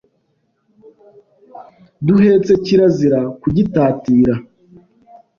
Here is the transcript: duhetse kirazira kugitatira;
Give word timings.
duhetse 2.05 2.51
kirazira 2.65 3.19
kugitatira; 3.41 4.33